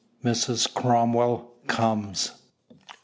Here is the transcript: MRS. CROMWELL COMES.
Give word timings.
MRS. 0.23 0.65
CROMWELL 0.73 1.47
COMES. 1.67 2.31